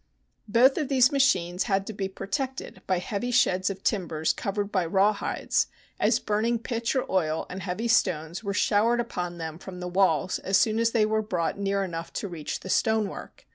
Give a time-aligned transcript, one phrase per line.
[0.47, 4.83] Both of these machines had to be protected by heavy sheds of timbers covered by
[4.87, 5.67] rawhides,
[5.99, 10.39] as burning pitch or oil and heavy stones were showered upon them from the walls
[10.39, 13.45] as soon as they were brought near enough to reach the stonework.